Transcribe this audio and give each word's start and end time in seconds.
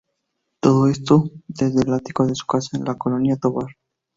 Todo 0.61 0.87
esto 0.87 1.29
desde 1.47 1.81
el 1.83 1.93
ático 1.93 2.25
de 2.25 2.33
su 2.33 2.47
casa 2.47 2.75
en 2.75 2.85
La 2.85 2.97
Colonia 2.97 3.35
Tovar. 3.37 3.67